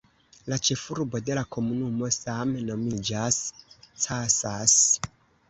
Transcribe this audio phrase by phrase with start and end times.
[0.51, 3.39] La ĉefurbo de la komunumo same nomiĝas
[4.07, 4.77] "Casas".